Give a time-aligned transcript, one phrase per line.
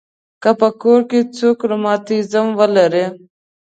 [0.41, 3.05] که په کور کې څوک رماتیزم ولري.